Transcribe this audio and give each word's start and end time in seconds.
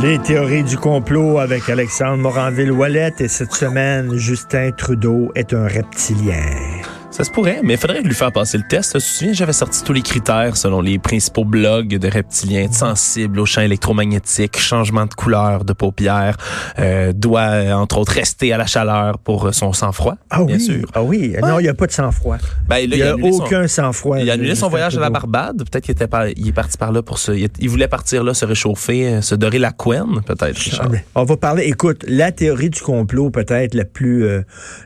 Les 0.00 0.16
théories 0.20 0.62
du 0.62 0.76
complot 0.76 1.40
avec 1.40 1.68
Alexandre 1.68 2.18
Moranville-Wallet 2.18 3.14
et 3.18 3.26
cette 3.26 3.52
semaine, 3.52 4.14
Justin 4.14 4.70
Trudeau 4.70 5.32
est 5.34 5.52
un 5.52 5.66
reptilien. 5.66 6.77
Ça 7.18 7.24
se 7.24 7.32
pourrait, 7.32 7.58
mais 7.64 7.74
il 7.74 7.78
faudrait 7.80 8.00
lui 8.00 8.14
faire 8.14 8.30
passer 8.30 8.58
le 8.58 8.62
test. 8.62 8.92
Tu 8.92 8.98
te 8.98 9.02
souviens, 9.02 9.32
j'avais 9.32 9.52
sorti 9.52 9.82
tous 9.82 9.92
les 9.92 10.02
critères 10.02 10.56
selon 10.56 10.80
les 10.80 11.00
principaux 11.00 11.44
blogs 11.44 11.98
de 11.98 12.08
reptiliens, 12.08 12.70
sensibles 12.70 13.40
aux 13.40 13.44
champs 13.44 13.62
électromagnétiques, 13.62 14.56
changement 14.56 15.04
de 15.04 15.14
couleur 15.14 15.64
de 15.64 15.72
paupières, 15.72 16.36
euh, 16.78 17.12
doit 17.12 17.74
entre 17.74 17.98
autres 17.98 18.12
rester 18.12 18.52
à 18.52 18.56
la 18.56 18.66
chaleur 18.66 19.18
pour 19.18 19.52
son 19.52 19.72
sang-froid, 19.72 20.14
ah 20.30 20.44
bien 20.44 20.58
oui, 20.58 20.62
sûr. 20.62 20.88
Ah 20.94 21.02
oui, 21.02 21.34
non, 21.42 21.58
il 21.58 21.64
n'y 21.64 21.68
a 21.68 21.74
pas 21.74 21.88
de 21.88 21.90
sang-froid. 21.90 22.36
Ben, 22.68 22.76
il 22.76 22.90
n'y 22.90 23.02
a, 23.02 23.16
aucun 23.16 23.66
sang-froid. 23.66 24.20
Il 24.20 24.30
a 24.30 24.34
annulé 24.34 24.54
son 24.54 24.68
voyage 24.68 24.96
à 24.96 25.00
la. 25.00 25.10
Barbade. 25.10 25.64
Peut-être 25.68 25.82
qu'il 25.82 25.92
était 25.92 26.06
pas, 26.06 26.28
il 26.28 26.46
est 26.46 26.52
parti 26.52 26.78
par 26.78 26.92
là 26.92 27.02
pour 27.02 27.18
se, 27.18 27.32
il, 27.32 27.68
voulait 27.68 27.88
partir 27.88 28.22
là, 28.22 28.32
se 28.32 28.44
réchauffer, 28.44 29.08
euh, 29.08 29.22
se 29.22 29.34
dorer 29.34 29.58
la 29.58 29.72
couenne, 29.72 30.20
peut-être. 30.24 30.56
Richard. 30.56 30.88
On 31.16 31.24
va 31.24 31.36
parler, 31.36 31.64
écoute, 31.64 32.04
la 32.06 32.30
théorie 32.30 32.70
du 32.70 32.80
complot 32.80 33.30
peut-être 33.30 33.74
la 33.74 33.84
plus 33.84 34.24
euh, 34.24 34.42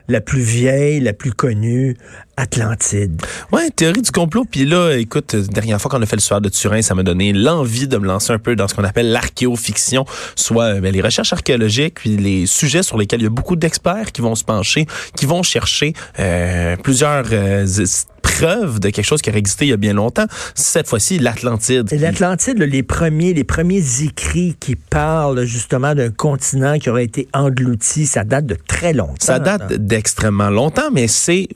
la 0.07 0.19
plus 0.19 0.41
vieille, 0.41 0.99
la 0.99 1.13
plus 1.13 1.31
connue, 1.31 1.95
Atlantide. 2.37 3.21
Ouais, 3.51 3.69
théorie 3.69 4.01
du 4.01 4.11
complot. 4.11 4.45
Puis 4.49 4.65
là, 4.65 4.95
écoute, 4.97 5.35
euh, 5.35 5.43
dernière 5.43 5.79
fois 5.79 5.91
qu'on 5.91 6.01
a 6.01 6.05
fait 6.05 6.15
le 6.15 6.21
soir 6.21 6.41
de 6.41 6.49
Turin, 6.49 6.81
ça 6.81 6.95
m'a 6.95 7.03
donné 7.03 7.31
l'envie 7.31 7.87
de 7.87 7.97
me 7.97 8.07
lancer 8.07 8.33
un 8.33 8.39
peu 8.39 8.55
dans 8.55 8.67
ce 8.67 8.73
qu'on 8.73 8.83
appelle 8.83 9.11
l'archéofiction, 9.11 10.05
soit 10.35 10.75
euh, 10.75 10.81
ben, 10.81 10.91
les 10.91 11.01
recherches 11.01 11.31
archéologiques, 11.33 11.95
puis 11.95 12.17
les 12.17 12.47
sujets 12.47 12.83
sur 12.83 12.97
lesquels 12.97 13.21
il 13.21 13.25
y 13.25 13.27
a 13.27 13.29
beaucoup 13.29 13.55
d'experts 13.55 14.11
qui 14.11 14.21
vont 14.21 14.35
se 14.35 14.43
pencher, 14.43 14.87
qui 15.15 15.25
vont 15.25 15.43
chercher 15.43 15.93
euh, 16.19 16.75
plusieurs 16.77 17.25
euh, 17.31 17.67
preuves 18.23 18.79
de 18.79 18.89
quelque 18.89 19.05
chose 19.05 19.21
qui 19.21 19.29
aurait 19.29 19.39
existé 19.39 19.65
il 19.65 19.69
y 19.69 19.73
a 19.73 19.77
bien 19.77 19.93
longtemps. 19.93 20.25
Cette 20.55 20.87
fois-ci, 20.87 21.19
l'Atlantide. 21.19 21.91
Et 21.91 21.97
L'Atlantide, 21.97 22.57
les 22.57 22.83
premiers, 22.83 23.33
les 23.33 23.43
premiers 23.43 24.03
écrits 24.03 24.55
qui 24.59 24.75
parlent 24.75 25.45
justement 25.45 25.93
d'un 25.93 26.09
continent 26.09 26.79
qui 26.79 26.89
aurait 26.89 27.03
été 27.03 27.27
englouti, 27.33 28.07
ça 28.07 28.23
date 28.23 28.45
de 28.45 28.57
très 28.67 28.93
longtemps. 28.93 29.15
Ça 29.19 29.39
date 29.39 29.73
d'extrêmement 29.73 30.49
longtemps, 30.49 30.89
mais 30.91 31.07
c'est 31.07 31.47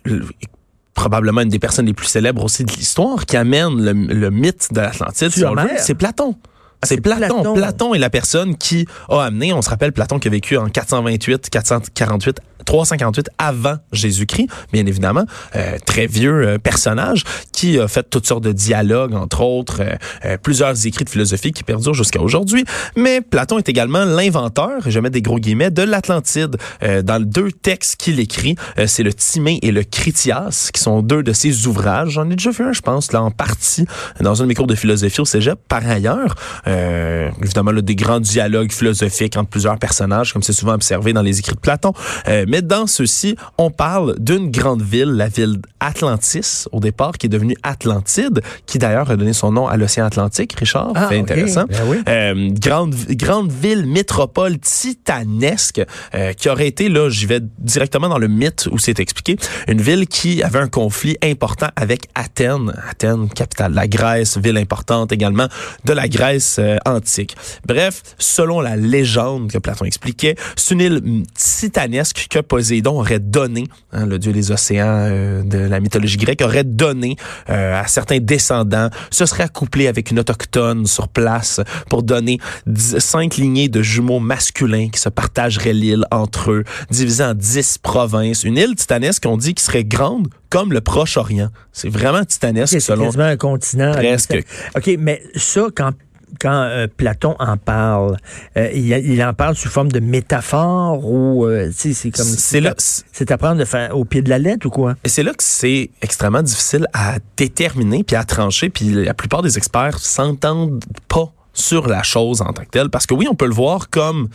probablement 0.97 1.41
une 1.41 1.49
des 1.49 1.59
personnes 1.59 1.85
les 1.85 1.93
plus 1.93 2.07
célèbres 2.07 2.43
aussi 2.43 2.65
de 2.65 2.71
l'histoire 2.73 3.25
qui 3.25 3.37
amène 3.37 3.81
le, 3.81 3.93
le 3.93 4.31
mythe 4.31 4.73
de 4.73 4.81
l'Atlantide. 4.81 5.31
Le 5.37 5.47
veut. 5.47 5.69
C'est 5.77 5.93
Platon. 5.93 6.35
c'est 6.83 6.95
C'est 6.95 7.01
Platon. 7.01 7.35
Platon. 7.35 7.53
Platon. 7.53 7.93
est 7.93 7.99
la 7.99 8.09
personne 8.09 8.57
qui 8.57 8.87
a 9.07 9.21
amené, 9.21 9.53
on 9.53 9.61
se 9.61 9.69
rappelle 9.69 9.93
Platon 9.93 10.17
qui 10.19 10.27
a 10.27 10.31
vécu 10.31 10.57
en 10.57 10.67
428, 10.67 11.49
448, 11.51 12.41
358 12.67 13.29
avant 13.37 13.77
Jésus-Christ, 13.93 14.47
bien 14.73 14.85
évidemment, 14.85 15.23
euh, 15.55 15.77
très 15.85 16.05
vieux 16.05 16.45
euh, 16.45 16.57
personnage 16.57 17.23
qui 17.53 17.79
a 17.79 17.87
fait 17.87 18.07
toutes 18.09 18.27
sortes 18.27 18.43
de 18.43 18.51
dialogues, 18.51 19.15
entre 19.15 19.41
autres, 19.41 19.81
euh, 19.81 19.95
euh, 20.25 20.37
plusieurs 20.37 20.85
écrits 20.85 21.05
de 21.05 21.09
philosophie 21.09 21.53
qui 21.53 21.63
perdurent 21.63 21.93
jusqu'à 21.93 22.21
aujourd'hui. 22.21 22.65
Mais 22.95 23.21
Platon 23.21 23.57
est 23.57 23.69
également 23.69 24.03
l'inventeur, 24.03 24.81
je 24.85 24.99
mets 24.99 25.09
des 25.09 25.21
gros 25.21 25.39
guillemets, 25.39 25.71
de 25.71 25.81
l'Atlantide. 25.81 26.57
Euh, 26.83 27.01
dans 27.01 27.23
deux 27.23 27.51
textes 27.51 27.95
qu'il 27.95 28.19
écrit, 28.19 28.55
euh, 28.77 28.85
c'est 28.85 29.03
le 29.03 29.13
Timée 29.13 29.59
et 29.61 29.71
le 29.71 29.83
Critias, 29.83 30.69
qui 30.73 30.81
sont 30.81 31.01
deux 31.01 31.23
de 31.23 31.31
ses 31.31 31.67
ouvrages. 31.67 32.09
J'en 32.09 32.29
ai 32.29 32.35
déjà 32.35 32.51
vu 32.51 32.65
un, 32.65 32.73
je 32.73 32.81
pense, 32.81 33.13
là 33.13 33.23
en 33.23 33.31
partie, 33.31 33.85
dans 34.19 34.41
un 34.41 34.43
de 34.43 34.49
mes 34.49 34.55
cours 34.55 34.67
de 34.67 34.75
philosophie 34.75 35.21
au 35.21 35.25
cégep. 35.25 35.57
Par 35.69 35.87
ailleurs, 35.87 36.35
évidemment, 36.65 37.71
là, 37.71 37.81
des 37.81 37.95
grands 37.95 38.19
dialogues 38.19 38.73
philosophiques 38.73 39.37
entre 39.37 39.49
plusieurs 39.49 39.79
personnages, 39.79 40.33
comme 40.33 40.43
c'est 40.43 40.53
souvent 40.53 40.73
observé 40.73 41.13
dans 41.13 41.21
les 41.21 41.39
écrits 41.39 41.55
de 41.55 41.59
Platon. 41.59 41.93
Euh, 42.27 42.45
mais 42.57 42.63
dans 42.63 42.87
ceux-ci, 42.87 43.35
on 43.59 43.69
parle 43.69 44.15
d'une 44.17 44.49
grande 44.49 44.81
ville, 44.81 45.09
la 45.09 45.27
ville 45.27 45.59
Atlantis, 45.79 46.65
au 46.71 46.79
départ, 46.79 47.19
qui 47.19 47.27
est 47.27 47.29
devenue 47.29 47.55
Atlantide, 47.61 48.41
qui 48.65 48.79
d'ailleurs 48.79 49.11
a 49.11 49.15
donné 49.15 49.33
son 49.33 49.51
nom 49.51 49.67
à 49.67 49.77
l'océan 49.77 50.05
Atlantique, 50.05 50.53
Richard. 50.53 50.91
Ah, 50.95 51.09
intéressant. 51.11 51.65
Ben 51.69 51.81
oui. 51.87 51.97
Euh, 52.09 52.49
grande, 52.51 52.95
grande 53.11 53.51
ville, 53.51 53.85
métropole 53.85 54.57
titanesque, 54.57 55.83
euh, 56.15 56.33
qui 56.33 56.49
aurait 56.49 56.67
été, 56.67 56.89
là, 56.89 57.09
j'y 57.09 57.27
vais 57.27 57.41
directement 57.59 58.09
dans 58.09 58.17
le 58.17 58.27
mythe 58.27 58.67
où 58.71 58.79
c'est 58.79 58.99
expliqué, 58.99 59.37
une 59.67 59.79
ville 59.81 60.07
qui 60.07 60.41
avait 60.41 60.57
un 60.57 60.67
conflit 60.67 61.15
important 61.23 61.67
avec 61.75 62.09
Athènes. 62.15 62.73
Athènes, 62.89 63.29
capitale 63.29 63.69
de 63.69 63.75
la 63.75 63.87
Grèce, 63.87 64.39
ville 64.39 64.57
importante 64.57 65.11
également 65.11 65.47
de 65.85 65.93
la 65.93 66.07
Grèce 66.07 66.57
euh, 66.57 66.77
antique. 66.87 67.35
Bref, 67.67 68.01
selon 68.17 68.61
la 68.61 68.75
légende 68.75 69.51
que 69.51 69.59
Platon 69.59 69.85
expliquait, 69.85 70.35
c'est 70.55 70.73
une 70.73 70.81
île 70.81 71.01
mm, 71.03 71.23
titanesque 71.35 72.25
que 72.31 72.39
Poséidon 72.47 72.99
aurait 72.99 73.19
donné, 73.19 73.65
hein, 73.91 74.05
le 74.05 74.17
dieu 74.19 74.31
des 74.31 74.51
océans 74.51 74.85
euh, 75.09 75.43
de 75.43 75.57
la 75.57 75.79
mythologie 75.79 76.17
grecque, 76.17 76.41
aurait 76.43 76.63
donné 76.63 77.15
euh, 77.49 77.81
à 77.81 77.87
certains 77.87 78.19
descendants, 78.19 78.89
se 79.11 79.25
serait 79.25 79.43
accouplé 79.43 79.87
avec 79.87 80.11
une 80.11 80.19
autochtone 80.19 80.85
sur 80.85 81.07
place 81.07 81.61
pour 81.89 82.03
donner 82.03 82.39
dix- 82.65 82.99
cinq 82.99 83.37
lignées 83.37 83.69
de 83.69 83.81
jumeaux 83.81 84.19
masculins 84.19 84.89
qui 84.89 84.99
se 84.99 85.09
partageraient 85.09 85.73
l'île 85.73 86.05
entre 86.11 86.51
eux, 86.51 86.63
divisée 86.89 87.23
en 87.23 87.33
dix 87.33 87.77
provinces. 87.77 88.43
Une 88.43 88.57
île 88.57 88.75
titanesque, 88.75 89.23
on 89.27 89.37
dit, 89.37 89.53
qui 89.53 89.63
serait 89.63 89.83
grande 89.83 90.27
comme 90.49 90.71
le 90.71 90.79
Proche-Orient. 90.79 91.49
C'est 91.73 91.89
vraiment 91.89 92.23
titanesque 92.23 92.71
C'est 92.73 92.79
selon... 92.79 93.05
quasiment 93.05 93.25
un 93.25 93.37
continent. 93.37 93.91
Presque. 93.91 94.37
OK, 94.75 94.89
mais 94.97 95.21
ça, 95.35 95.67
quand 95.75 95.91
quand 96.39 96.63
euh, 96.63 96.87
Platon 96.87 97.35
en 97.39 97.57
parle, 97.57 98.17
euh, 98.57 98.69
il, 98.73 98.87
il 98.87 99.23
en 99.23 99.33
parle 99.33 99.55
sous 99.55 99.69
forme 99.69 99.91
de 99.91 99.99
métaphore 99.99 101.05
ou 101.05 101.45
euh, 101.45 101.69
c'est 101.73 102.11
comme 102.11 102.25
C'est 102.25 102.61
là, 102.61 102.73
c'est 102.77 103.31
à 103.31 103.37
prendre 103.37 103.57
de 103.57 103.65
faire 103.65 103.97
au 103.97 104.05
pied 104.05 104.21
de 104.21 104.29
la 104.29 104.39
lettre 104.39 104.67
ou 104.67 104.69
quoi? 104.69 104.95
Et 105.03 105.09
c'est 105.09 105.23
là 105.23 105.33
que 105.33 105.43
c'est 105.43 105.89
extrêmement 106.01 106.43
difficile 106.43 106.87
à 106.93 107.17
déterminer 107.37 108.03
puis 108.03 108.15
à 108.15 108.23
trancher. 108.23 108.69
Puis 108.69 108.89
la 108.89 109.13
plupart 109.13 109.41
des 109.41 109.57
experts 109.57 109.99
s'entendent 109.99 110.83
pas 111.07 111.31
sur 111.53 111.87
la 111.87 112.03
chose 112.03 112.41
en 112.41 112.53
tant 112.53 112.63
que 112.63 112.69
telle. 112.69 112.89
Parce 112.89 113.05
que 113.05 113.13
oui, 113.13 113.27
on 113.29 113.35
peut 113.35 113.47
le 113.47 113.53
voir 113.53 113.89
comme 113.89 114.29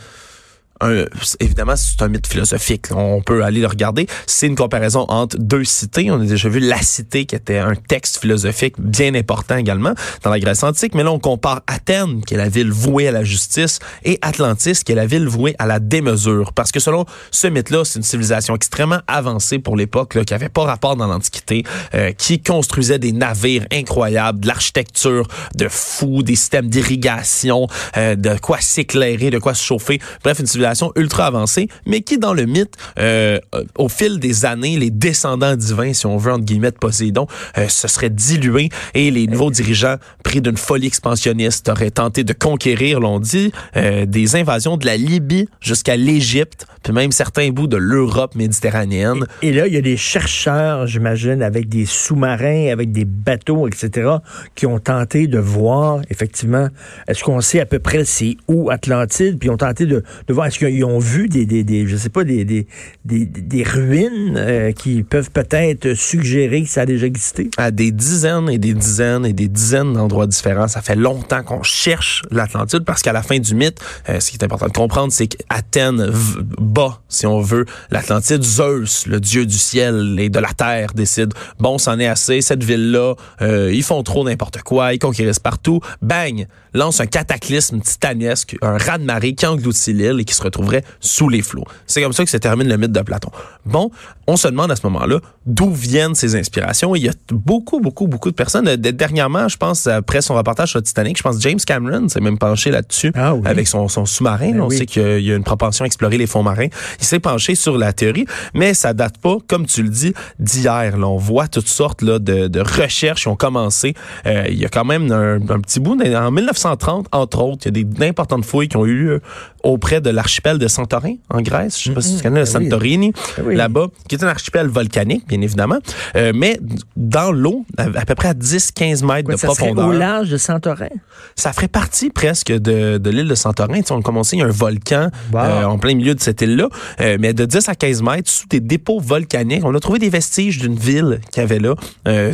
un, 0.83 1.05
évidemment, 1.39 1.75
c'est 1.75 2.01
un 2.01 2.07
mythe 2.07 2.27
philosophique. 2.27 2.87
On 2.91 3.21
peut 3.21 3.43
aller 3.43 3.61
le 3.61 3.67
regarder. 3.67 4.07
C'est 4.27 4.47
une 4.47 4.55
comparaison 4.55 5.05
entre 5.09 5.37
deux 5.37 5.63
cités. 5.63 6.11
On 6.11 6.21
a 6.21 6.25
déjà 6.25 6.49
vu 6.49 6.59
la 6.59 6.81
cité 6.81 7.25
qui 7.25 7.35
était 7.35 7.57
un 7.57 7.75
texte 7.75 8.19
philosophique 8.19 8.75
bien 8.79 9.15
important 9.15 9.57
également 9.57 9.93
dans 10.23 10.29
la 10.29 10.39
Grèce 10.39 10.63
antique. 10.63 10.95
Mais 10.95 11.03
là, 11.03 11.11
on 11.11 11.19
compare 11.19 11.61
Athènes, 11.67 12.23
qui 12.25 12.33
est 12.33 12.37
la 12.37 12.49
ville 12.49 12.71
vouée 12.71 13.07
à 13.07 13.11
la 13.11 13.23
justice, 13.23 13.79
et 14.03 14.19
Atlantis, 14.21 14.83
qui 14.83 14.91
est 14.91 14.95
la 14.95 15.05
ville 15.05 15.27
vouée 15.27 15.55
à 15.59 15.65
la 15.65 15.79
démesure. 15.79 16.53
Parce 16.53 16.71
que 16.71 16.79
selon 16.79 17.05
ce 17.31 17.47
mythe-là, 17.47 17.85
c'est 17.85 17.99
une 17.99 18.03
civilisation 18.03 18.55
extrêmement 18.55 18.99
avancée 19.07 19.59
pour 19.59 19.75
l'époque, 19.75 20.23
qui 20.25 20.33
avait 20.33 20.49
pas 20.49 20.63
rapport 20.63 20.95
dans 20.95 21.07
l'Antiquité, 21.07 21.63
euh, 21.93 22.11
qui 22.11 22.41
construisait 22.41 22.99
des 22.99 23.11
navires 23.11 23.65
incroyables, 23.71 24.41
de 24.41 24.47
l'architecture 24.47 25.27
de 25.55 25.67
fou, 25.69 26.23
des 26.23 26.35
systèmes 26.35 26.67
d'irrigation, 26.67 27.67
euh, 27.97 28.15
de 28.15 28.37
quoi 28.37 28.59
s'éclairer, 28.59 29.29
de 29.29 29.39
quoi 29.39 29.53
se 29.53 29.63
chauffer. 29.63 29.99
Bref, 30.23 30.39
une 30.39 30.47
civilisation 30.47 30.72
ultra 30.95 31.25
avancée, 31.25 31.67
mais 31.85 32.01
qui, 32.01 32.17
dans 32.17 32.33
le 32.33 32.45
mythe, 32.45 32.75
euh, 32.99 33.39
euh, 33.55 33.63
au 33.77 33.89
fil 33.89 34.19
des 34.19 34.45
années, 34.45 34.77
les 34.77 34.91
descendants 34.91 35.55
divins, 35.55 35.93
si 35.93 36.05
on 36.05 36.17
veut, 36.17 36.31
entre 36.31 36.45
guillemets, 36.45 36.71
de 36.71 36.77
Poséidon, 36.77 37.27
euh, 37.57 37.67
se 37.67 37.87
seraient 37.87 38.09
dilués 38.09 38.69
et 38.93 39.11
les 39.11 39.27
nouveaux 39.27 39.51
dirigeants, 39.51 39.97
pris 40.23 40.41
d'une 40.41 40.57
folie 40.57 40.87
expansionniste, 40.87 41.69
auraient 41.69 41.91
tenté 41.91 42.23
de 42.23 42.33
conquérir, 42.33 42.99
l'on 42.99 43.19
dit, 43.19 43.51
euh, 43.75 44.05
des 44.05 44.35
invasions 44.35 44.77
de 44.77 44.85
la 44.85 44.97
Libye 44.97 45.47
jusqu'à 45.61 45.95
l'Égypte, 45.95 46.65
puis 46.83 46.93
même 46.93 47.11
certains 47.11 47.49
bouts 47.49 47.67
de 47.67 47.77
l'Europe 47.77 48.35
méditerranéenne. 48.35 49.25
Et 49.41 49.51
là, 49.51 49.67
il 49.67 49.73
y 49.73 49.77
a 49.77 49.81
des 49.81 49.97
chercheurs, 49.97 50.87
j'imagine, 50.87 51.41
avec 51.41 51.69
des 51.69 51.85
sous-marins, 51.85 52.69
avec 52.71 52.91
des 52.91 53.05
bateaux, 53.05 53.67
etc., 53.67 54.09
qui 54.55 54.65
ont 54.65 54.79
tenté 54.79 55.27
de 55.27 55.39
voir, 55.39 56.01
effectivement, 56.09 56.67
est-ce 57.07 57.23
qu'on 57.23 57.41
sait 57.41 57.59
à 57.59 57.65
peu 57.65 57.79
près 57.79 58.05
c'est 58.05 58.37
où 58.47 58.69
Atlantide, 58.69 59.39
puis 59.39 59.49
ont 59.49 59.57
tenté 59.57 59.85
de, 59.85 60.03
de 60.27 60.33
voir, 60.33 60.47
est-ce 60.47 60.59
qu'ils 60.63 60.85
ont 60.85 60.99
vu 60.99 61.27
des, 61.27 61.87
je 61.87 61.97
sais 61.97 62.09
pas, 62.09 62.23
des, 62.23 62.45
des, 62.45 62.65
des 63.05 63.63
ruines 63.63 64.35
euh, 64.37 64.71
qui 64.71 65.03
peuvent 65.03 65.31
peut-être 65.31 65.93
suggérer 65.93 66.63
que 66.63 66.69
ça 66.69 66.81
a 66.81 66.85
déjà 66.85 67.05
existé? 67.05 67.49
À 67.57 67.71
des 67.71 67.91
dizaines 67.91 68.49
et 68.49 68.57
des 68.57 68.73
dizaines 68.73 69.25
et 69.25 69.33
des 69.33 69.47
dizaines 69.47 69.93
d'endroits 69.93 70.27
différents. 70.27 70.67
Ça 70.67 70.81
fait 70.81 70.95
longtemps 70.95 71.43
qu'on 71.43 71.63
cherche 71.63 72.23
l'Atlantide 72.31 72.83
parce 72.85 73.01
qu'à 73.01 73.13
la 73.13 73.23
fin 73.23 73.39
du 73.39 73.55
mythe, 73.55 73.79
euh, 74.09 74.19
ce 74.19 74.31
qui 74.31 74.37
est 74.37 74.43
important 74.43 74.67
de 74.67 74.73
comprendre, 74.73 75.11
c'est 75.11 75.27
qu'Athènes 75.27 76.11
bat, 76.59 77.01
si 77.09 77.25
on 77.25 77.41
veut, 77.41 77.65
l'Atlantide. 77.91 78.43
Zeus, 78.43 79.07
le 79.07 79.19
dieu 79.19 79.45
du 79.45 79.57
ciel 79.57 80.17
et 80.19 80.29
de 80.29 80.39
la 80.39 80.53
terre, 80.53 80.93
décide, 80.93 81.33
bon, 81.59 81.77
c'en 81.77 81.99
est 81.99 82.07
assez, 82.07 82.41
cette 82.41 82.63
ville-là, 82.63 83.15
euh, 83.41 83.71
ils 83.73 83.83
font 83.83 84.03
trop 84.03 84.23
n'importe 84.23 84.61
quoi, 84.61 84.93
ils 84.93 84.99
conquérissent 84.99 85.39
partout. 85.39 85.79
Bang! 86.01 86.47
Lance 86.75 86.99
un 86.99 87.05
cataclysme 87.05 87.81
titanesque, 87.81 88.57
un 88.63 88.77
raz-de-marée 88.77 89.35
qui 89.35 89.45
engloutit 89.45 89.93
l'île 89.93 90.19
et 90.19 90.25
qui 90.25 90.33
se 90.33 90.41
retrouverait 90.43 90.83
sous 90.99 91.29
les 91.29 91.41
flots. 91.41 91.65
C'est 91.87 92.01
comme 92.01 92.13
ça 92.13 92.23
que 92.23 92.29
se 92.29 92.37
termine 92.37 92.67
le 92.67 92.77
mythe 92.77 92.91
de 92.91 93.01
Platon. 93.01 93.29
Bon, 93.65 93.91
on 94.27 94.37
se 94.37 94.47
demande 94.47 94.71
à 94.71 94.75
ce 94.75 94.85
moment-là 94.87 95.19
d'où 95.45 95.71
viennent 95.71 96.15
ces 96.15 96.35
inspirations? 96.35 96.95
Il 96.95 97.03
y 97.03 97.09
a 97.09 97.13
beaucoup, 97.31 97.79
beaucoup, 97.79 98.07
beaucoup 98.07 98.31
de 98.31 98.35
personnes. 98.35 98.67
Euh, 98.67 98.77
dernièrement, 98.77 99.47
je 99.47 99.57
pense, 99.57 99.87
après 99.87 100.21
son 100.21 100.35
reportage 100.35 100.71
sur 100.71 100.81
Titanic, 100.81 101.17
je 101.17 101.23
pense 101.23 101.41
James 101.41 101.59
Cameron 101.65 102.07
s'est 102.09 102.21
même 102.21 102.37
penché 102.37 102.71
là-dessus 102.71 103.11
ah 103.15 103.33
avec 103.45 103.67
son, 103.67 103.87
son 103.87 104.05
sous-marin. 104.05 104.51
Ben 104.51 104.61
on 104.61 104.69
sait 104.69 104.85
qu'il 104.85 105.19
y 105.19 105.31
a 105.31 105.35
une 105.35 105.43
propension 105.43 105.83
à 105.83 105.85
explorer 105.85 106.17
les 106.17 106.27
fonds 106.27 106.43
marins. 106.43 106.67
Il 106.99 107.05
s'est 107.05 107.19
penché 107.19 107.55
sur 107.55 107.77
la 107.77 107.93
théorie, 107.93 108.25
mais 108.53 108.73
ça 108.73 108.93
date 108.93 109.17
pas, 109.17 109.37
comme 109.47 109.65
tu 109.65 109.83
le 109.83 109.89
dis, 109.89 110.13
d'hier. 110.39 110.95
On 110.97 111.17
voit 111.17 111.47
toutes 111.47 111.67
sortes 111.67 112.01
là, 112.01 112.19
de, 112.19 112.47
de 112.47 112.59
recherches 112.59 113.21
qui 113.23 113.27
ont 113.27 113.35
commencé. 113.35 113.93
Euh, 114.25 114.45
il 114.49 114.57
y 114.57 114.65
a 114.65 114.69
quand 114.69 114.85
même 114.85 115.11
un, 115.11 115.35
un 115.35 115.59
petit 115.59 115.79
bout. 115.79 115.93
En 116.01 116.31
1930, 116.31 117.07
entre 117.11 117.41
autres, 117.41 117.63
il 117.63 117.65
y 117.65 117.67
a 117.67 117.71
des 117.71 117.83
d'importantes 117.83 118.45
fouilles 118.45 118.67
qui 118.67 118.77
ont 118.77 118.85
eu 118.85 118.95
lieu 118.95 119.21
auprès 119.63 120.01
de 120.01 120.09
l'archipel 120.09 120.57
de 120.57 120.67
Santorin, 120.67 121.15
en 121.29 121.41
Grèce. 121.41 121.79
Je 121.79 121.85
sais 121.85 121.91
pas 121.91 122.01
si 122.01 122.11
tu 122.11 122.19
mm-hmm. 122.19 122.23
connais 122.23 122.39
le 122.41 122.45
ben 122.45 122.51
Santorini, 122.51 123.13
ben 123.37 123.55
là-bas, 123.55 123.87
qui 124.07 124.15
est 124.15 124.23
un 124.23 124.27
archipel 124.27 124.67
volcanique, 124.67 125.27
bien 125.27 125.41
évidemment, 125.41 125.79
euh, 126.15 126.33
mais 126.35 126.59
dans 126.97 127.31
l'eau, 127.31 127.65
à, 127.77 128.05
peu 128.05 128.15
près 128.15 128.29
à 128.29 128.33
10-15 128.33 129.05
mètres 129.05 129.31
de 129.31 129.37
ça 129.37 129.47
profondeur. 129.47 129.87
Au 129.87 129.93
large 129.93 130.29
de 130.29 130.37
Santorin? 130.37 130.89
Ça 131.35 131.53
ferait 131.53 131.69
partie 131.69 132.09
presque 132.09 132.51
de, 132.51 132.97
de 132.97 133.09
l'île 133.09 133.27
de 133.27 133.35
Santorin. 133.35 133.79
Tu 133.79 133.87
sais, 133.87 133.91
on 133.93 134.01
commençait, 134.01 134.35
il 134.35 134.39
y 134.39 134.43
a 134.43 134.47
un 134.47 134.51
volcan 134.51 135.09
euh, 135.33 135.63
en 135.63 135.77
plein 135.77 135.95
milieu 135.95 136.13
de 136.13 136.19
cette 136.19 136.41
île-là, 136.41 136.67
euh, 136.99 137.17
mais 137.19 137.33
de 137.33 137.45
10 137.45 137.69
à 137.69 137.75
15 137.75 138.01
mètres, 138.03 138.29
sous 138.29 138.47
des 138.47 138.59
dépôts 138.59 138.99
volcaniques, 138.99 139.63
on 139.63 139.73
a 139.73 139.79
trouvé 139.79 139.99
des 139.99 140.09
vestiges 140.09 140.59
d'une 140.59 140.75
ville 140.75 141.21
qu'il 141.31 141.41
y 141.41 141.43
avait 141.43 141.59
là, 141.59 141.75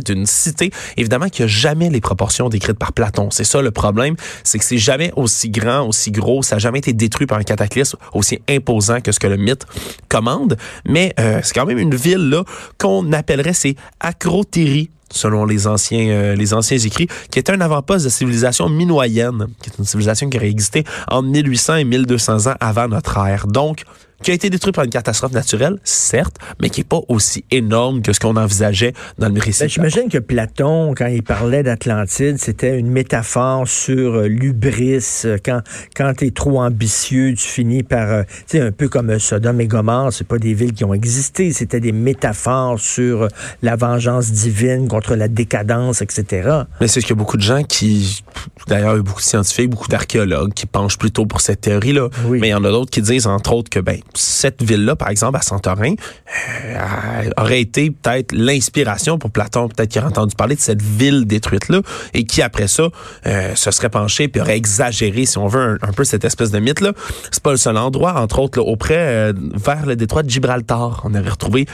d'une 0.00 0.26
cité, 0.26 0.72
évidemment, 0.96 1.28
qui 1.28 1.44
a 1.44 1.46
jamais 1.46 1.90
les 1.90 2.00
proportions 2.00 2.48
décrites 2.48 2.78
par 2.78 2.92
Platon. 2.92 3.30
C'est 3.30 3.44
ça 3.44 3.62
le 3.62 3.70
problème, 3.70 4.16
c'est 4.42 4.58
que 4.58 4.64
c'est 4.64 4.78
jamais 4.78 5.12
aussi 5.16 5.50
grand, 5.50 5.86
aussi 5.86 6.10
gros, 6.10 6.42
ça 6.42 6.56
n'a 6.56 6.58
jamais 6.58 6.78
été 6.78 6.92
détruit 6.92 7.19
par 7.26 7.38
un 7.38 7.42
cataclysme 7.42 7.98
aussi 8.12 8.40
imposant 8.48 9.00
que 9.00 9.12
ce 9.12 9.18
que 9.18 9.26
le 9.26 9.36
mythe 9.36 9.66
commande. 10.08 10.56
Mais 10.86 11.14
euh, 11.18 11.40
c'est 11.42 11.54
quand 11.54 11.66
même 11.66 11.78
une 11.78 11.94
ville 11.94 12.30
là 12.30 12.44
qu'on 12.78 13.12
appellerait 13.12 13.52
c'est 13.52 13.76
Acrotérie 14.00 14.90
selon 15.12 15.44
les 15.44 15.66
anciens 15.66 16.08
euh, 16.08 16.34
les 16.34 16.54
anciens 16.54 16.78
écrits, 16.78 17.08
qui 17.30 17.38
était 17.38 17.52
un 17.52 17.60
avant-poste 17.60 18.04
de 18.04 18.10
civilisation 18.10 18.68
minoyenne, 18.68 19.48
qui 19.60 19.70
est 19.70 19.78
une 19.78 19.84
civilisation 19.84 20.28
qui 20.30 20.36
aurait 20.36 20.50
existé 20.50 20.84
en 21.08 21.22
1800 21.22 21.76
et 21.76 21.84
1200 21.84 22.46
ans 22.46 22.54
avant 22.60 22.88
notre 22.88 23.18
ère. 23.18 23.46
Donc 23.46 23.84
qui 24.22 24.30
a 24.30 24.34
été 24.34 24.50
détruit 24.50 24.72
par 24.72 24.84
une 24.84 24.90
catastrophe 24.90 25.32
naturelle, 25.32 25.78
certes, 25.84 26.36
mais 26.60 26.70
qui 26.70 26.82
est 26.82 26.84
pas 26.84 27.00
aussi 27.08 27.44
énorme 27.50 28.02
que 28.02 28.12
ce 28.12 28.20
qu'on 28.20 28.36
envisageait 28.36 28.92
dans 29.18 29.28
le 29.28 29.40
récit. 29.40 29.62
Ben, 29.62 29.68
J'imagine 29.68 30.08
que 30.08 30.18
Platon, 30.18 30.94
quand 30.96 31.06
il 31.06 31.22
parlait 31.22 31.62
d'Atlantide, 31.62 32.38
c'était 32.38 32.78
une 32.78 32.90
métaphore 32.90 33.66
sur 33.66 34.14
euh, 34.16 34.26
l'ubris. 34.26 35.04
Euh, 35.24 35.38
quand, 35.44 35.60
quand 35.96 36.12
tu 36.18 36.26
es 36.26 36.30
trop 36.30 36.60
ambitieux, 36.60 37.34
tu 37.34 37.46
finis 37.46 37.82
par, 37.82 38.10
euh, 38.10 38.22
tu 38.48 38.58
sais, 38.58 38.60
un 38.60 38.72
peu 38.72 38.88
comme 38.88 39.18
Sodome 39.18 39.60
et 39.60 39.66
Gomorre, 39.66 40.12
c'est 40.12 40.26
pas 40.26 40.38
des 40.38 40.54
villes 40.54 40.72
qui 40.72 40.84
ont 40.84 40.94
existé, 40.94 41.52
c'était 41.52 41.80
des 41.80 41.92
métaphores 41.92 42.78
sur 42.78 43.28
la 43.62 43.76
vengeance 43.76 44.30
divine 44.30 44.88
contre 44.88 45.14
la 45.14 45.28
décadence, 45.28 46.02
etc. 46.02 46.64
Mais 46.80 46.88
c'est 46.88 47.00
ce 47.00 47.06
qu'il 47.06 47.16
y 47.16 47.18
a 47.18 47.22
beaucoup 47.22 47.36
de 47.36 47.42
gens 47.42 47.62
qui, 47.62 48.22
d'ailleurs, 48.68 48.94
il 48.94 48.98
y 48.98 49.00
a 49.00 49.02
beaucoup 49.02 49.20
de 49.20 49.24
scientifiques, 49.24 49.70
beaucoup 49.70 49.88
d'archéologues 49.88 50.52
qui 50.52 50.66
penchent 50.66 50.98
plutôt 50.98 51.26
pour 51.26 51.40
cette 51.40 51.62
théorie-là. 51.62 52.08
Mais 52.28 52.48
il 52.48 52.50
y 52.50 52.54
en 52.54 52.64
a 52.64 52.70
d'autres 52.70 52.90
qui 52.90 53.02
disent, 53.02 53.26
entre 53.26 53.52
autres, 53.52 53.70
que, 53.70 53.80
ben, 53.80 54.00
cette 54.14 54.62
ville-là, 54.62 54.96
par 54.96 55.08
exemple, 55.08 55.36
à 55.36 55.42
Santorin, 55.42 55.94
euh, 55.94 57.30
aurait 57.36 57.60
été 57.60 57.90
peut-être 57.90 58.32
l'inspiration 58.32 59.18
pour 59.18 59.30
Platon, 59.30 59.68
peut-être 59.68 59.90
qu'il 59.90 60.02
a 60.02 60.06
entendu 60.06 60.34
parler 60.34 60.56
de 60.56 60.60
cette 60.60 60.82
ville 60.82 61.26
détruite-là, 61.26 61.80
et 62.14 62.24
qui, 62.24 62.42
après 62.42 62.68
ça, 62.68 62.88
euh, 63.26 63.54
se 63.54 63.70
serait 63.70 63.88
penché 63.88 64.28
puis 64.28 64.40
aurait 64.40 64.56
exagéré, 64.56 65.26
si 65.26 65.38
on 65.38 65.46
veut, 65.46 65.78
un, 65.80 65.92
peu 65.92 66.04
cette 66.04 66.24
espèce 66.24 66.50
de 66.50 66.58
mythe-là. 66.58 66.92
C'est 67.30 67.42
pas 67.42 67.50
le 67.50 67.56
seul 67.56 67.76
endroit, 67.76 68.20
entre 68.20 68.40
autres, 68.40 68.60
auprès, 68.60 68.98
euh, 68.98 69.32
vers 69.54 69.86
le 69.86 69.96
détroit 69.96 70.22
de 70.22 70.30
Gibraltar. 70.30 71.02
On 71.04 71.14
aurait 71.14 71.28
retrouvé 71.28 71.66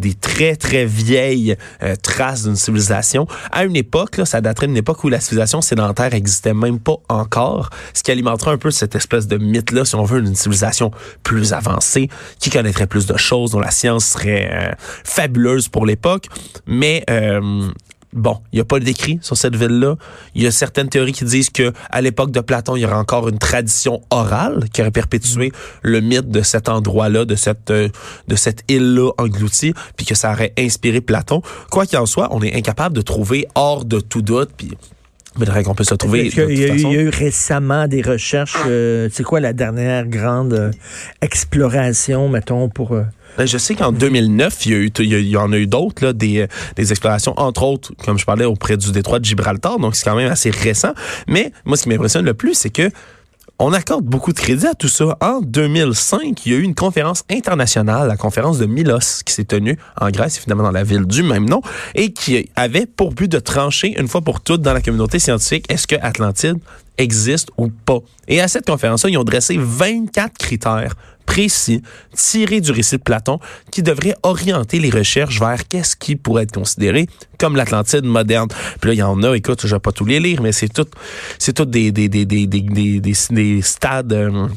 des 0.00 0.14
très, 0.14 0.56
très 0.56 0.84
vieilles 0.84 1.56
traces 2.02 2.44
d'une 2.44 2.56
civilisation. 2.56 3.26
À 3.52 3.64
une 3.64 3.76
époque, 3.76 4.16
là, 4.16 4.24
ça 4.24 4.40
daterait 4.40 4.66
d'une 4.66 4.76
époque 4.76 5.04
où 5.04 5.08
la 5.08 5.20
civilisation 5.20 5.60
sédentaire 5.60 6.14
existait 6.14 6.54
même 6.54 6.78
pas 6.78 6.96
encore, 7.08 7.70
ce 7.94 8.02
qui 8.02 8.10
alimenterait 8.10 8.52
un 8.52 8.58
peu 8.58 8.70
cette 8.70 8.94
espèce 8.94 9.26
de 9.26 9.36
mythe-là, 9.36 9.84
si 9.84 9.94
on 9.94 10.04
veut, 10.04 10.22
d'une 10.22 10.34
civilisation 10.34 10.90
plus 11.22 11.52
avancée 11.52 11.77
qui 12.38 12.50
connaîtrait 12.50 12.86
plus 12.86 13.06
de 13.06 13.16
choses, 13.16 13.52
dont 13.52 13.60
la 13.60 13.70
science 13.70 14.06
serait 14.06 14.50
euh, 14.52 14.72
fabuleuse 15.04 15.68
pour 15.68 15.86
l'époque. 15.86 16.26
Mais 16.66 17.04
euh, 17.10 17.70
Bon, 18.14 18.38
il 18.52 18.56
n'y 18.56 18.60
a 18.60 18.64
pas 18.64 18.80
d'écrit 18.80 19.18
sur 19.20 19.36
cette 19.36 19.54
ville-là. 19.54 19.96
Il 20.34 20.42
y 20.42 20.46
a 20.46 20.50
certaines 20.50 20.88
théories 20.88 21.12
qui 21.12 21.24
disent 21.24 21.50
que 21.50 21.72
à 21.90 22.00
l'époque 22.00 22.30
de 22.30 22.40
Platon, 22.40 22.74
il 22.74 22.80
y 22.80 22.86
aurait 22.86 22.94
encore 22.94 23.28
une 23.28 23.38
tradition 23.38 24.00
orale 24.10 24.64
qui 24.72 24.80
aurait 24.80 24.90
perpétué 24.90 25.52
le 25.82 26.00
mythe 26.00 26.30
de 26.30 26.40
cet 26.40 26.70
endroit-là, 26.70 27.26
de 27.26 27.34
cette 27.34 27.70
euh, 27.70 27.88
de 28.26 28.36
cette 28.36 28.64
île-là 28.68 29.10
engloutie, 29.18 29.74
puis 29.96 30.06
que 30.06 30.14
ça 30.14 30.32
aurait 30.32 30.54
inspiré 30.58 31.02
Platon. 31.02 31.42
Quoi 31.70 31.84
qu'il 31.84 31.98
en 31.98 32.06
soit, 32.06 32.28
on 32.30 32.42
est 32.42 32.56
incapable 32.56 32.96
de 32.96 33.02
trouver 33.02 33.46
hors 33.54 33.84
de 33.84 34.00
tout 34.00 34.22
doute, 34.22 34.50
puis 34.56 34.70
qu'on 35.46 35.74
peut 35.74 35.84
se 35.84 35.94
trouver. 35.94 36.26
Il 36.26 36.36
y, 36.36 36.40
a, 36.64 36.74
il 36.74 36.80
y, 36.80 36.96
a 36.96 37.02
eu 37.02 37.08
récemment 37.08 37.86
des 37.86 38.02
recherches. 38.02 38.56
Euh, 38.66 39.08
c'est 39.12 39.22
quoi 39.22 39.40
la 39.40 39.52
dernière 39.52 40.06
grande 40.06 40.52
euh, 40.52 40.70
exploration, 41.22 42.28
mettons, 42.28 42.68
pour. 42.68 42.92
Euh, 42.92 43.04
ben, 43.36 43.46
je 43.46 43.58
sais 43.58 43.74
qu'en 43.74 43.92
2009, 43.92 44.66
il 44.66 44.72
y, 44.72 44.74
a 44.74 44.78
eu, 44.78 44.90
il 44.98 45.28
y 45.28 45.36
en 45.36 45.52
a 45.52 45.56
eu 45.56 45.66
d'autres, 45.66 46.04
là, 46.04 46.12
des, 46.12 46.46
des 46.76 46.90
explorations, 46.90 47.34
entre 47.36 47.62
autres, 47.62 47.92
comme 48.04 48.18
je 48.18 48.24
parlais, 48.24 48.44
auprès 48.44 48.76
du 48.76 48.90
détroit 48.90 49.20
de 49.20 49.24
Gibraltar. 49.24 49.78
Donc, 49.78 49.94
c'est 49.94 50.04
quand 50.04 50.16
même 50.16 50.30
assez 50.30 50.50
récent. 50.50 50.92
Mais 51.28 51.52
moi, 51.64 51.76
ce 51.76 51.84
qui 51.84 51.88
m'impressionne 51.90 52.24
le 52.24 52.34
plus, 52.34 52.54
c'est 52.54 52.70
que 52.70 52.90
on 53.58 53.72
accorde 53.72 54.04
beaucoup 54.04 54.32
de 54.32 54.38
crédit 54.38 54.66
à 54.66 54.74
tout 54.74 54.88
ça. 54.88 55.16
En 55.20 55.40
2005, 55.40 56.46
il 56.46 56.52
y 56.52 56.54
a 56.54 56.58
eu 56.58 56.62
une 56.62 56.74
conférence 56.74 57.24
internationale, 57.28 58.06
la 58.06 58.16
conférence 58.16 58.58
de 58.58 58.66
Milos, 58.66 59.22
qui 59.24 59.32
s'est 59.32 59.44
tenue 59.44 59.76
en 60.00 60.10
Grèce, 60.10 60.38
évidemment 60.38 60.62
dans 60.62 60.70
la 60.70 60.84
ville 60.84 61.06
du 61.06 61.22
même 61.22 61.48
nom, 61.48 61.60
et 61.94 62.12
qui 62.12 62.50
avait 62.54 62.86
pour 62.86 63.12
but 63.12 63.30
de 63.30 63.40
trancher 63.40 63.98
une 63.98 64.06
fois 64.06 64.20
pour 64.20 64.40
toutes 64.40 64.62
dans 64.62 64.72
la 64.72 64.80
communauté 64.80 65.18
scientifique 65.18 65.66
est-ce 65.68 65.86
que 65.86 65.96
Atlantide 66.00 66.58
existe 66.98 67.50
ou 67.56 67.68
pas. 67.68 68.00
Et 68.26 68.40
à 68.40 68.48
cette 68.48 68.66
conférence-là, 68.66 69.10
ils 69.10 69.18
ont 69.18 69.24
dressé 69.24 69.56
24 69.58 70.36
critères 70.36 70.94
précis, 71.28 71.82
tiré 72.16 72.60
du 72.60 72.72
récit 72.72 72.96
de 72.96 73.02
Platon, 73.02 73.38
qui 73.70 73.82
devrait 73.82 74.14
orienter 74.22 74.80
les 74.80 74.90
recherches 74.90 75.38
vers 75.38 75.68
qu'est-ce 75.68 75.94
qui 75.94 76.16
pourrait 76.16 76.44
être 76.44 76.52
considéré 76.52 77.06
comme 77.38 77.54
l'Atlantide 77.54 78.04
moderne. 78.04 78.48
Puis 78.80 78.88
là, 78.88 78.94
il 78.94 78.98
y 78.98 79.02
en 79.02 79.22
a, 79.22 79.34
écoute, 79.34 79.66
je 79.66 79.74
vais 79.74 79.80
pas 79.80 79.92
tous 79.92 80.06
les 80.06 80.20
lire, 80.20 80.40
mais 80.42 80.52
c'est 80.52 80.68
tout, 80.68 80.86
c'est 81.38 81.52
tout 81.52 81.66
des, 81.66 81.92
des, 81.92 82.08
des, 82.08 82.24
des, 82.24 82.46
des, 82.46 83.00
des, 83.00 83.62
stades... 83.62 84.12
Euh, 84.12 84.48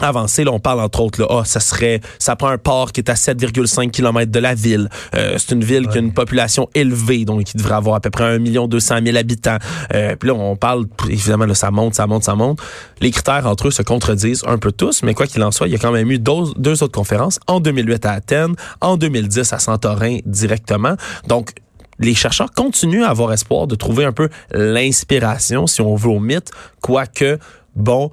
avancé. 0.00 0.44
Là, 0.44 0.52
on 0.52 0.60
parle 0.60 0.80
entre 0.80 1.00
autres, 1.00 1.20
là, 1.20 1.26
oh, 1.30 1.44
ça 1.44 1.60
serait, 1.60 2.00
ça 2.18 2.36
prend 2.36 2.48
un 2.48 2.58
port 2.58 2.92
qui 2.92 3.00
est 3.00 3.10
à 3.10 3.14
7,5 3.14 3.90
km 3.90 4.30
de 4.30 4.38
la 4.38 4.54
ville. 4.54 4.88
Euh, 5.14 5.36
c'est 5.38 5.54
une 5.54 5.64
ville 5.64 5.88
qui 5.88 5.98
a 5.98 6.00
une 6.00 6.12
population 6.12 6.68
élevée, 6.74 7.24
donc 7.24 7.44
qui 7.44 7.56
devrait 7.56 7.74
avoir 7.74 7.96
à 7.96 8.00
peu 8.00 8.10
près 8.10 8.24
1 8.24 8.38
million 8.38 8.66
200 8.66 8.96
000 9.04 9.16
habitants. 9.16 9.58
Euh, 9.94 10.16
puis 10.16 10.28
là, 10.28 10.34
on 10.34 10.56
parle, 10.56 10.86
évidemment, 11.08 11.46
là, 11.46 11.54
ça 11.54 11.70
monte, 11.70 11.94
ça 11.94 12.06
monte, 12.06 12.24
ça 12.24 12.34
monte. 12.34 12.60
Les 13.00 13.10
critères 13.10 13.46
entre 13.46 13.68
eux 13.68 13.70
se 13.70 13.82
contredisent 13.82 14.44
un 14.46 14.58
peu 14.58 14.72
tous, 14.72 15.02
mais 15.02 15.14
quoi 15.14 15.26
qu'il 15.26 15.42
en 15.42 15.50
soit, 15.50 15.68
il 15.68 15.72
y 15.72 15.76
a 15.76 15.78
quand 15.78 15.92
même 15.92 16.10
eu 16.10 16.18
deux, 16.18 16.52
deux 16.56 16.82
autres 16.82 16.94
conférences, 16.94 17.38
en 17.46 17.60
2008 17.60 18.06
à 18.06 18.12
Athènes, 18.12 18.54
en 18.80 18.96
2010 18.96 19.52
à 19.52 19.58
Santorin 19.58 20.18
directement. 20.26 20.96
Donc, 21.28 21.52
les 21.98 22.14
chercheurs 22.14 22.50
continuent 22.52 23.04
à 23.04 23.10
avoir 23.10 23.32
espoir 23.32 23.66
de 23.66 23.74
trouver 23.74 24.04
un 24.04 24.12
peu 24.12 24.28
l'inspiration, 24.52 25.66
si 25.66 25.80
on 25.80 25.94
veut, 25.94 26.10
au 26.10 26.20
mythe, 26.20 26.50
quoique 26.80 27.38
bon, 27.76 28.10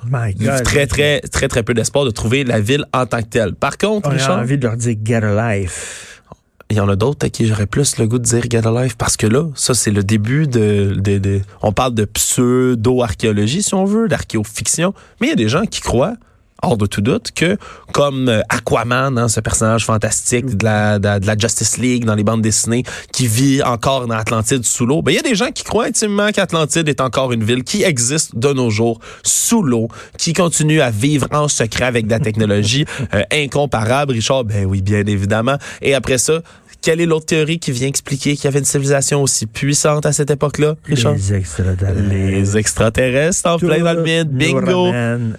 très, 0.64 0.88
très, 0.88 1.22
très, 1.22 1.48
très 1.48 1.64
peu 1.64 1.74
d'espoir 1.74 2.06
de 2.06 2.12
trouver 2.12 2.44
la 2.44 2.60
ville 2.60 2.86
en 2.94 3.06
tant 3.06 3.22
que 3.22 3.28
telle. 3.28 3.56
Par 3.56 3.78
contre, 3.78 4.10
On 4.10 4.18
a 4.18 4.42
envie 4.42 4.58
de 4.58 4.68
leur 4.68 4.78
dire 4.78 4.96
get 5.04 5.24
a 5.24 5.56
life. 5.56 6.22
Il 6.70 6.78
y 6.78 6.80
en 6.80 6.88
a 6.88 6.96
d'autres 6.96 7.26
à 7.26 7.30
qui 7.30 7.46
j'aurais 7.48 7.66
plus 7.66 7.98
le 7.98 8.08
goût 8.08 8.18
de 8.18 8.24
dire 8.24 8.44
get 8.50 8.66
a 8.66 8.84
life 8.84 8.96
parce 8.96 9.18
que 9.18 9.28
là, 9.28 9.50
ça, 9.56 9.74
c'est 9.74 9.92
le 9.92 10.04
début 10.04 10.48
de, 10.48 10.96
de, 10.98 11.18
de 11.18 11.42
on 11.62 11.74
parle 11.74 11.94
de 11.94 12.06
pseudo-archéologie, 12.06 13.62
si 13.62 13.74
on 13.74 13.84
veut, 13.84 14.08
d'archéofiction. 14.08 14.94
Mais 15.20 15.28
il 15.28 15.30
y 15.32 15.34
a 15.34 15.36
des 15.36 15.50
gens 15.50 15.66
qui 15.66 15.82
croient 15.82 16.16
hors 16.62 16.78
de 16.78 16.86
tout 16.86 17.02
doute 17.02 17.32
que 17.36 17.58
comme 17.94 18.30
euh, 18.30 18.42
Aquaman, 18.50 19.18
hein, 19.18 19.28
ce 19.28 19.40
personnage 19.40 19.86
fantastique 19.86 20.58
de 20.58 20.66
la, 20.66 21.00
de, 21.00 21.20
de 21.20 21.28
la 21.28 21.38
Justice 21.38 21.78
League 21.78 22.06
dans 22.06 22.16
les 22.16 22.24
bandes 22.24 22.42
dessinées 22.42 22.84
qui 23.12 23.28
vit 23.28 23.62
encore 23.64 24.08
dans 24.08 24.16
Atlantide 24.16 24.64
sous 24.66 24.86
l'eau, 24.86 25.02
ben 25.02 25.12
il 25.12 25.16
y 25.16 25.20
a 25.20 25.24
des 25.24 25.36
gens 25.36 25.52
qui 25.52 25.64
croient 25.64 25.86
intimement 25.86 26.32
qu'Atlantide 26.32 26.88
est 26.88 27.02
encore 27.02 27.32
une 27.32 27.44
ville 27.44 27.64
qui 27.64 27.84
existe 27.84 28.36
de 28.36 28.54
nos 28.54 28.70
jours 28.70 29.00
sous 29.24 29.64
l'eau, 29.64 29.88
qui 30.18 30.34
continue 30.34 30.82
à 30.82 30.92
vivre 30.92 31.28
en 31.32 31.48
secret 31.48 31.86
avec 31.86 32.06
de 32.06 32.12
la 32.12 32.20
technologie 32.20 32.86
euh, 33.14 33.24
incomparable. 33.32 34.14
Richard, 34.14 34.46
ben 34.46 34.66
oui, 34.66 34.82
bien 34.82 35.06
évidemment. 35.06 35.58
Et 35.82 35.94
après 35.94 36.18
ça, 36.18 36.42
quelle 36.82 37.00
est 37.00 37.06
l'autre 37.06 37.28
théorie 37.28 37.60
qui 37.60 37.72
vient 37.72 37.88
expliquer 37.88 38.36
qu'il 38.36 38.46
y 38.46 38.48
avait 38.48 38.60
une 38.60 38.66
civilisation 38.66 39.22
aussi 39.22 39.46
puissante 39.46 40.06
à 40.06 40.14
cette 40.14 40.32
époque-là, 40.32 40.76
Richard? 40.86 41.14
Les 41.14 41.34
extraterrestres. 41.34 42.10
Les 42.10 42.58
extraterrestres 42.58 43.50
en 43.50 43.60
plein 43.60 43.80
dans 43.80 43.94
le. 43.94 44.24
Bingo! 44.24 44.92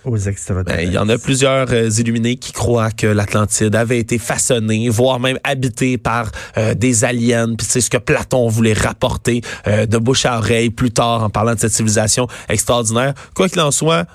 aux 0.05 0.17
extraterrestres. 0.17 0.85
Ben, 0.85 0.93
y 0.93 0.99
en 0.99 1.09
a 1.09 1.12
plusieurs 1.17 1.73
euh, 1.73 1.89
illuminés 1.91 2.37
qui 2.37 2.53
croient 2.53 2.91
que 2.91 3.07
l'Atlantide 3.07 3.75
avait 3.75 3.99
été 3.99 4.19
façonnée, 4.19 4.89
voire 4.89 5.21
même 5.21 5.39
habitée 5.45 5.99
par 5.99 6.31
euh, 6.57 6.75
des 6.75 7.05
aliens. 7.05 7.55
Puis 7.57 7.67
c'est 7.69 7.81
ce 7.81 7.91
que 7.91 7.99
Platon 7.99 8.49
voulait 8.49 8.73
rapporter 8.73 9.43
euh, 9.67 9.87
de 9.87 9.99
bouche 9.99 10.27
à 10.27 10.39
oreille 10.39 10.71
plus 10.71 10.91
tard 10.91 11.25
en 11.25 11.31
parlant 11.31 11.55
de 11.55 11.61
cette 11.61 11.73
civilisation 11.73 12.27
extraordinaire. 12.49 13.15
Quoi 13.35 13.49
qu'il 13.49 13.61
en 13.61 13.71
soit, 13.71 14.07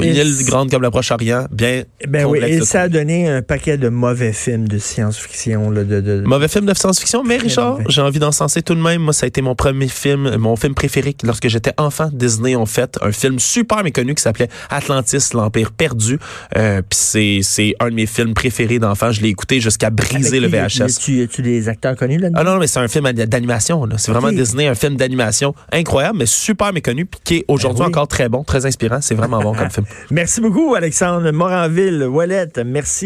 une 0.00 0.14
île 0.14 0.34
grande 0.44 0.70
comme 0.70 0.82
le 0.82 0.90
Proche-Orient, 0.90 1.46
bien 1.50 1.82
Ben 2.08 2.24
oui, 2.26 2.38
et 2.42 2.60
ça 2.62 2.82
a 2.82 2.88
donné 2.88 3.28
un 3.28 3.42
paquet 3.42 3.76
de 3.78 3.88
mauvais 3.88 4.32
films 4.32 4.68
de 4.68 4.78
science-fiction. 4.78 5.70
là, 5.70 5.84
De, 5.84 6.00
de, 6.00 6.22
Mauvais 6.26 6.48
film 6.48 6.66
de 6.66 6.74
science-fiction, 6.74 7.22
mais 7.24 7.36
Richard, 7.36 7.78
j'ai 7.88 8.00
envie 8.00 8.18
d'encenser 8.18 8.62
tout 8.62 8.74
de 8.74 8.80
même. 8.80 9.02
Moi, 9.02 9.12
ça 9.12 9.24
a 9.24 9.28
été 9.28 9.42
mon 9.42 9.54
premier 9.54 9.88
film, 9.88 10.36
mon 10.36 10.56
film 10.56 10.74
préféré 10.74 11.14
lorsque 11.24 11.48
j'étais 11.48 11.72
enfant. 11.78 12.10
Disney 12.12 12.56
ont 12.56 12.66
fait 12.66 12.98
un 13.02 13.12
film 13.12 13.38
super 13.38 13.82
méconnu 13.82 14.14
qui 14.14 14.22
s'appelait 14.22 14.48
Atlantis, 14.70 15.30
l'Empire 15.34 15.72
perdu. 15.72 16.18
Euh, 16.56 16.82
Puis 16.82 16.98
c'est 16.98 17.40
c'est 17.42 17.74
un 17.80 17.88
de 17.90 17.94
mes 17.94 18.06
films 18.06 18.34
préférés 18.34 18.78
d'enfant. 18.78 19.10
Je 19.12 19.20
l'ai 19.22 19.28
écouté 19.28 19.60
jusqu'à 19.60 19.90
briser 19.90 20.40
le 20.40 20.48
VHS. 20.48 20.98
Tu 21.00 21.26
tu 21.28 21.42
des 21.42 21.68
acteurs 21.68 21.96
connus 21.96 22.18
là-dedans? 22.18 22.40
Ah 22.40 22.44
non, 22.44 22.58
mais 22.58 22.66
c'est 22.66 22.80
un 22.80 22.88
film 22.88 23.10
d'animation. 23.12 23.86
C'est 23.96 24.12
vraiment. 24.12 24.32
Disney, 24.32 24.66
un 24.66 24.74
film 24.74 24.96
d'animation 24.96 25.54
incroyable, 25.72 26.18
mais 26.18 26.26
super 26.26 26.72
méconnu, 26.72 27.06
puis 27.06 27.20
qui 27.24 27.36
est 27.36 27.44
aujourd'hui 27.48 27.78
Ben 27.80 27.84
oui. 27.86 27.90
encore 27.90 28.08
très 28.08 28.28
bon, 28.28 28.44
très 28.44 28.66
inspirant. 28.66 28.98
C'est 29.00 29.14
vraiment 29.14 29.40
bon 29.40 29.54
comme 29.54 29.70
film. 29.78 29.86
Merci 30.10 30.40
beaucoup, 30.40 30.74
Alexandre 30.74 31.30
Moranville, 31.32 32.04
Wallet. 32.04 32.48
Merci. 32.64 32.96